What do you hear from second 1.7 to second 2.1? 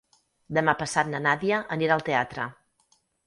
anirà al